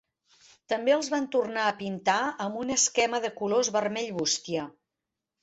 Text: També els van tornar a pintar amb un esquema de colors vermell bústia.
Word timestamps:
També 0.71 0.93
els 0.95 1.09
van 1.13 1.27
tornar 1.35 1.65
a 1.71 1.75
pintar 1.81 2.15
amb 2.47 2.57
un 2.63 2.75
esquema 2.77 3.21
de 3.27 3.33
colors 3.43 3.71
vermell 3.79 4.11
bústia. 4.19 4.67